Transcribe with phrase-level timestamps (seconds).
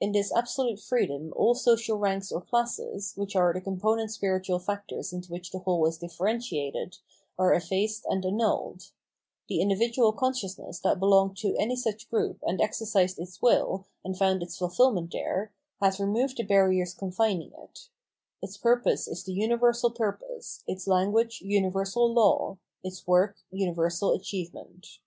[0.00, 5.12] In this absolute freedom aU social ranks or classes, which are the component spiritual factors
[5.12, 6.98] into which the whole is differentiated,
[7.38, 8.90] are effaced and annulled;
[9.48, 14.42] the individual consciousness that belonged to any such group and exercised its will and found
[14.42, 17.88] its fulfilment there, has re moved the barriers confining it;
[18.42, 24.98] its purpose is the universal purpose, its language universal law, its work universal achievement.